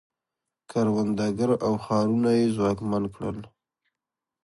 کروندګر 0.69 1.51
او 1.65 1.73
ښارونه 1.83 2.29
یې 2.39 2.45
ځواکمن 2.55 3.03
کړل 3.15 3.39